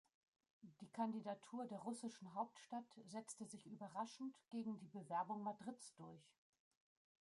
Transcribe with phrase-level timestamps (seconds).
[0.81, 6.25] Die Kandidatur der russischen Hauptstadt setzte sich überraschend gegen die Bewerbung Madrids durch.